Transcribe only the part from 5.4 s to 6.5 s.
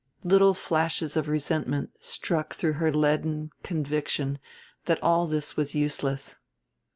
was useless.